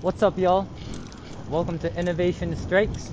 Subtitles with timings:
[0.00, 0.68] What's up, y'all?
[1.48, 3.12] Welcome to Innovation Strikes.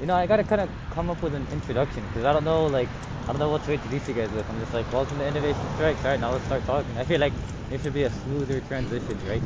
[0.00, 2.66] You know, I gotta kind of come up with an introduction because I don't know,
[2.66, 2.88] like,
[3.24, 4.48] I don't know what to introduce you guys with.
[4.50, 6.04] I'm just like, welcome to Innovation Strikes.
[6.04, 6.96] All right, now let's start talking.
[6.98, 7.34] I feel like
[7.70, 9.42] it should be a smoother transition, right?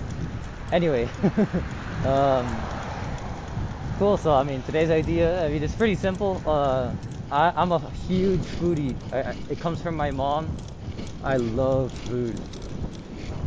[0.72, 1.08] Anyway,
[2.04, 2.64] um,
[3.98, 4.16] cool.
[4.16, 6.42] So, I mean, today's idea, I mean, it's pretty simple.
[6.46, 6.94] Uh,
[7.30, 8.96] I, I'm a huge foodie.
[9.12, 10.56] I, I, it comes from my mom.
[11.22, 12.36] I love food.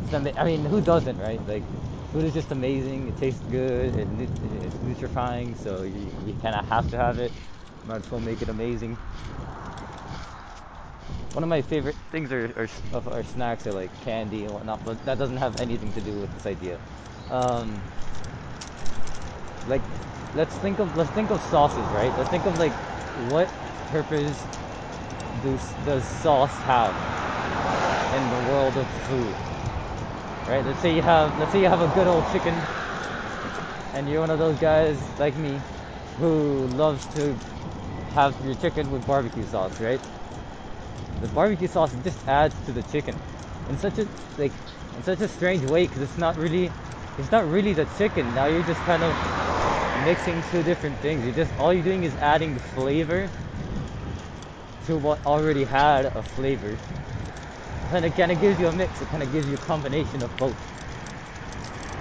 [0.10, 1.40] It's ama- I mean, who doesn't, right?
[1.48, 1.64] Like,
[2.12, 3.10] food is just amazing.
[3.10, 3.94] It tastes good.
[3.96, 4.08] It,
[4.66, 7.32] it's nutrifying, so you, you kind of have to have it.
[7.86, 8.98] Might as well make it amazing.
[11.34, 15.06] One of my favorite things are, are, our snacks are like candy and whatnot, but
[15.06, 16.80] that doesn't have anything to do with this idea.
[17.30, 17.84] Um,
[19.68, 19.84] like,
[20.34, 22.12] let's think of let's think of sauces, right?
[22.18, 22.74] Let's think of like
[23.30, 23.48] what
[23.92, 24.44] purpose
[25.44, 26.96] does does sauce have
[28.16, 29.49] in the world of food?
[30.50, 30.66] Right?
[30.66, 32.56] Let's say you have let's say you have a good old chicken
[33.94, 35.62] and you're one of those guys like me
[36.18, 37.38] who loves to
[38.14, 40.02] have your chicken with barbecue sauce, right?
[41.22, 43.16] The barbecue sauce just adds to the chicken
[43.70, 44.08] in such a
[44.40, 44.52] like
[44.98, 46.72] in such a strange way because it's not really
[47.20, 48.34] it's not really the chicken.
[48.34, 49.16] Now you're just kind of
[50.04, 51.24] mixing two different things.
[51.26, 53.30] You just all you're doing is adding the flavor
[54.88, 56.76] to what already had a flavor.
[57.92, 59.02] And it kind of gives you a mix.
[59.02, 60.56] It kind of gives you a combination of both.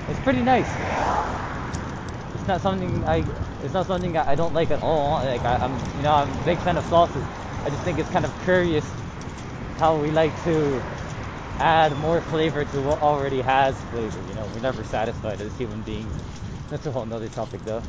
[0.08, 0.68] It's pretty nice.
[2.34, 3.24] It's not something I.
[3.62, 5.14] It's not something I I don't like at all.
[5.24, 7.24] Like I, I'm, you know, I'm a big fan of sauces.
[7.64, 8.84] I just think it's kind of curious
[9.78, 10.82] how we like to
[11.58, 14.18] add more flavor to what already has flavor.
[14.28, 16.12] You know, we're never satisfied as human beings.
[16.70, 17.82] That's a whole nother topic, though.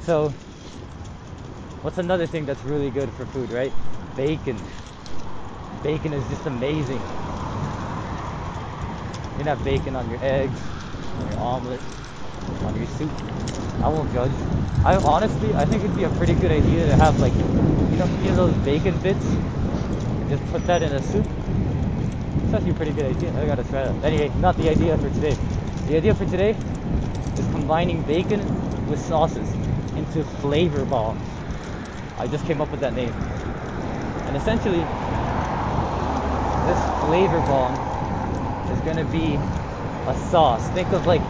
[0.00, 0.32] So,
[1.82, 3.72] what's another thing that's really good for food, right?
[4.16, 4.58] Bacon.
[5.82, 7.00] Bacon is just amazing.
[9.32, 10.60] You can have bacon on your eggs,
[11.18, 11.80] on your omelet,
[12.64, 13.10] on your soup.
[13.82, 14.32] I won't judge.
[14.84, 18.06] I honestly, I think it'd be a pretty good idea to have like, you know,
[18.22, 19.24] you know those bacon bits,
[20.28, 21.24] just put that in a soup.
[22.44, 23.30] It's actually a pretty good idea.
[23.40, 24.04] I gotta try that.
[24.04, 25.36] Anyway, not the idea for today.
[25.88, 28.40] The idea for today is combining bacon
[28.88, 29.48] with sauces
[29.96, 31.26] into flavor bombs.
[32.18, 33.14] I just came up with that name.
[34.26, 34.84] And essentially,
[36.70, 37.74] this flavor bomb
[38.70, 39.36] is gonna be
[40.06, 40.68] a sauce.
[40.70, 41.22] Think of like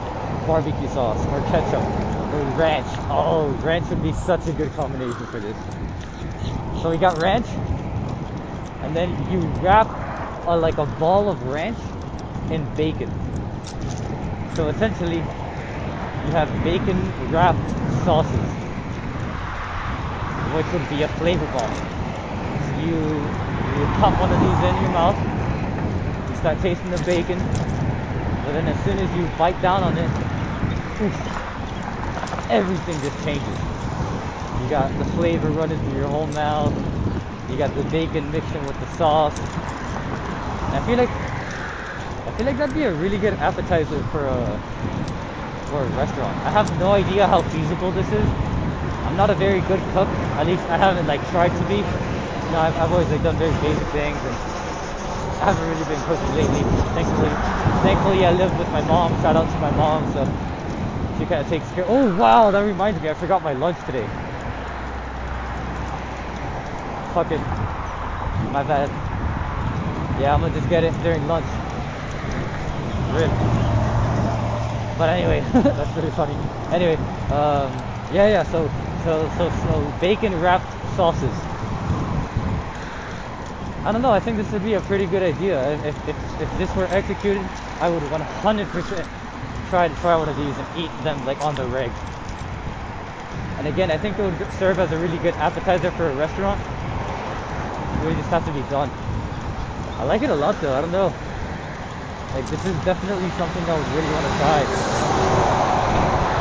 [0.47, 1.83] barbecue sauce or ketchup
[2.31, 2.89] or ranch.
[3.09, 5.57] Oh, ranch would be such a good combination for this.
[6.83, 7.47] So we got ranch,
[8.83, 9.89] and then you wrap
[10.47, 11.79] a, like a ball of ranch
[12.51, 13.11] in bacon.
[14.57, 15.25] So essentially,
[16.27, 17.65] you have bacon wrapped
[18.05, 18.51] sauces,
[20.53, 22.00] which would be a flavor bomb.
[24.01, 25.17] Pop one of these in your mouth,
[26.31, 27.39] you start tasting the bacon,
[28.43, 30.11] but then as soon as you bite down on it,
[32.49, 33.59] everything just changes.
[34.59, 36.73] You got the flavor running through your whole mouth.
[37.51, 39.35] You got the bacon mixing with the sauce.
[40.69, 41.11] And I feel like
[42.27, 44.61] I feel like that'd be a really good appetizer for a
[45.69, 46.39] for a restaurant.
[46.43, 48.29] I have no idea how feasible this is.
[49.05, 50.09] I'm not a very good cook.
[50.39, 51.85] At least I haven't like tried to be.
[52.51, 54.35] You know, I've, I've always like done very basic things, and
[55.39, 56.67] I haven't really been cooking lately.
[56.99, 57.31] Thankfully,
[57.87, 59.13] thankfully I live with my mom.
[59.23, 60.03] Shout out to my mom.
[60.13, 60.27] So
[61.17, 61.85] she kind of takes care.
[61.87, 63.09] Oh wow, that reminds me.
[63.09, 64.03] I forgot my lunch today.
[67.15, 67.39] Fuck it.
[68.51, 68.91] My bad.
[70.21, 71.47] Yeah, I'm gonna just get it during lunch.
[73.15, 73.31] Rip.
[74.99, 76.35] But anyway, that's pretty funny.
[76.75, 76.97] Anyway,
[77.31, 77.71] um,
[78.11, 78.43] yeah, yeah.
[78.43, 78.69] So,
[79.05, 80.67] so, so, so, bacon wrapped
[80.97, 81.50] sauces.
[83.83, 84.13] I don't know.
[84.13, 85.73] I think this would be a pretty good idea.
[85.87, 87.43] If if, if this were executed,
[87.81, 89.09] I would 100%
[89.71, 91.91] try to try one of these and eat them like on the reg.
[93.57, 96.61] And again, I think it would serve as a really good appetizer for a restaurant.
[98.03, 98.91] It would just have to be done.
[99.99, 100.75] I like it a lot though.
[100.75, 101.13] I don't know.
[102.35, 104.61] Like this is definitely something I would really want to try.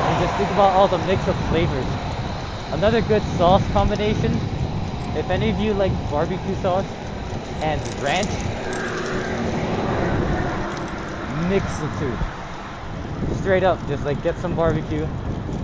[0.08, 1.88] And just think about all the mix of flavors.
[2.72, 4.32] Another good sauce combination.
[5.16, 7.09] If any of you like barbecue sauce
[7.62, 8.32] and ranch,
[11.50, 12.18] mix the two.
[13.42, 15.08] Straight up, just like get some barbecue,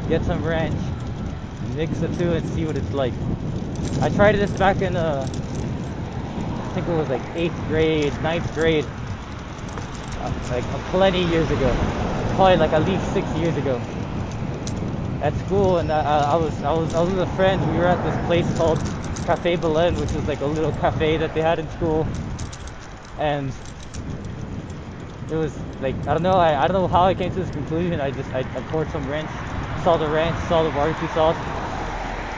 [0.08, 0.78] get some ranch,
[1.76, 3.14] mix the two and see what it's like.
[4.02, 8.86] I tried this back in uh, I think it was like eighth grade, ninth grade,
[10.22, 11.74] uh, like plenty years ago,
[12.36, 13.80] probably like at least six years ago.
[15.26, 17.60] At school, and I, I was I was I was with a friend.
[17.72, 18.78] We were at this place called
[19.26, 22.08] Cafe Belen, which was like a little cafe that they had in school,
[23.18, 23.52] and
[25.32, 25.52] it was
[25.82, 26.38] like I don't know.
[26.38, 28.00] I, I don't know how I came to this conclusion.
[28.00, 29.32] I just I, I poured some ranch,
[29.82, 31.40] saw the ranch, saw the barbecue sauce.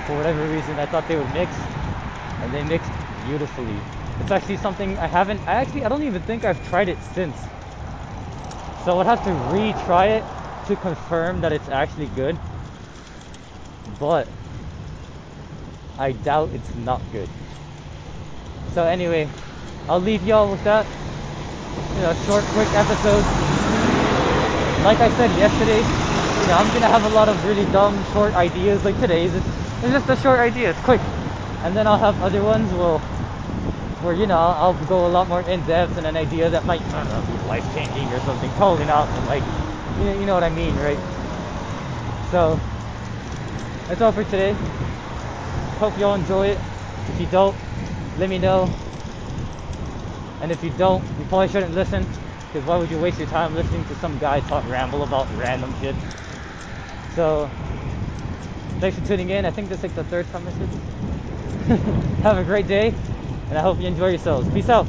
[0.05, 1.57] For whatever reason, I thought they would mix,
[2.41, 3.81] and they mixed beautifully.
[4.21, 5.41] It's actually something I haven't.
[5.45, 7.35] I actually I don't even think I've tried it since.
[8.85, 10.23] So I would have to retry it
[10.67, 12.39] to confirm that it's actually good.
[13.99, 14.27] But
[15.97, 17.29] I doubt it's not good.
[18.73, 19.29] So anyway,
[19.89, 20.85] I'll leave y'all with that.
[21.95, 23.23] You know, short, quick episode.
[24.83, 28.33] Like I said yesterday, you know, I'm gonna have a lot of really dumb, short
[28.35, 28.83] ideas.
[28.85, 29.45] Like today's, it's,
[29.81, 30.69] it's just a short idea.
[30.69, 31.01] It's quick,
[31.63, 32.71] and then I'll have other ones.
[32.71, 32.99] Will
[34.03, 36.81] where you know I'll go a lot more in depth and an idea that might
[36.93, 38.49] I don't know, be life changing or something.
[38.53, 39.43] Totally not, but like
[39.99, 40.99] you know, you know what I mean, right?
[42.31, 42.59] So
[43.87, 44.53] that's all for today.
[45.79, 46.59] Hope y'all enjoy it.
[47.09, 47.55] If you don't,
[48.17, 48.69] let me know.
[50.41, 52.05] And if you don't, you probably shouldn't listen.
[52.47, 55.73] Because why would you waste your time listening to some guy talk ramble about random
[55.79, 55.95] shit?
[57.15, 57.49] So,
[58.79, 59.45] thanks for tuning in.
[59.45, 60.69] I think this is like the third time I said.
[62.23, 62.87] Have a great day,
[63.49, 64.49] and I hope you enjoy yourselves.
[64.49, 64.87] Peace out.